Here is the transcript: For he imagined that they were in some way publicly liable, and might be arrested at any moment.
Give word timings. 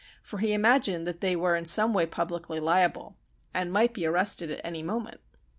For 0.23 0.39
he 0.39 0.53
imagined 0.53 1.05
that 1.05 1.21
they 1.21 1.35
were 1.35 1.55
in 1.55 1.67
some 1.67 1.93
way 1.93 2.07
publicly 2.07 2.59
liable, 2.59 3.17
and 3.53 3.71
might 3.71 3.93
be 3.93 4.07
arrested 4.07 4.49
at 4.49 4.61
any 4.63 4.81
moment. 4.81 5.21